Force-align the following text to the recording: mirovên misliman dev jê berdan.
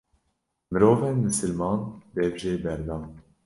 mirovên 0.71 1.15
misliman 1.23 1.79
dev 2.15 2.33
jê 2.41 2.53
berdan. 2.63 3.03